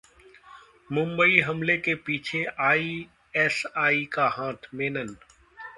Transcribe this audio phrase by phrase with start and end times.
[0.89, 5.15] मुंबई हमले के पीछे आईएसआई का हाथ: मेनन